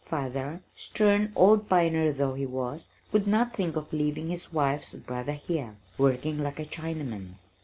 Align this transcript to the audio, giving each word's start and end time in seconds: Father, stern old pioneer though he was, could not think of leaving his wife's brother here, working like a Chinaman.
Father, 0.03 0.63
stern 0.75 1.31
old 1.35 1.69
pioneer 1.69 2.11
though 2.11 2.33
he 2.33 2.47
was, 2.47 2.89
could 3.11 3.27
not 3.27 3.53
think 3.53 3.75
of 3.75 3.93
leaving 3.93 4.29
his 4.29 4.51
wife's 4.51 4.95
brother 4.95 5.33
here, 5.33 5.75
working 5.99 6.39
like 6.39 6.59
a 6.59 6.65
Chinaman. 6.65 7.35